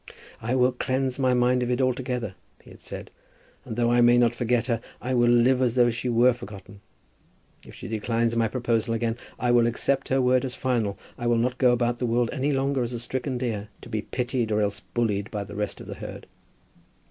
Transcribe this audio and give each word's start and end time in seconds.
"I 0.41 0.55
will 0.55 0.71
cleanse 0.71 1.19
my 1.19 1.35
mind 1.35 1.61
of 1.61 1.69
it 1.69 1.79
altogether," 1.79 2.33
he 2.63 2.71
had 2.71 2.81
said, 2.81 3.11
"and 3.63 3.75
though 3.75 3.91
I 3.91 4.01
may 4.01 4.17
not 4.17 4.33
forget 4.33 4.65
her, 4.65 4.81
I 4.99 5.13
will 5.13 5.29
live 5.29 5.61
as 5.61 5.75
though 5.75 5.91
she 5.91 6.09
were 6.09 6.33
forgotten. 6.33 6.81
If 7.67 7.75
she 7.75 7.87
declines 7.87 8.35
my 8.35 8.47
proposal 8.47 8.95
again, 8.95 9.15
I 9.37 9.51
will 9.51 9.67
accept 9.67 10.09
her 10.09 10.19
word 10.19 10.43
as 10.43 10.55
final. 10.55 10.97
I 11.19 11.27
will 11.27 11.37
not 11.37 11.59
go 11.59 11.71
about 11.71 11.99
the 11.99 12.07
world 12.07 12.31
any 12.33 12.51
longer 12.51 12.81
as 12.81 12.93
a 12.93 12.99
stricken 12.99 13.37
deer, 13.37 13.69
to 13.81 13.89
be 13.89 14.01
pitied 14.01 14.51
or 14.51 14.61
else 14.63 14.79
bullied 14.79 15.29
by 15.29 15.43
the 15.43 15.53
rest 15.55 15.79
of 15.79 15.85
the 15.85 15.93
herd." 15.93 16.25